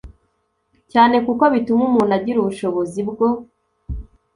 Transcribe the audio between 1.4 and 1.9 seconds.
bituma